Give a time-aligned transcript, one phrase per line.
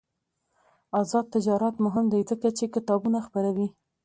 [1.01, 3.67] آزاد تجارت مهم دی ځکه چې کتابونه خپروي.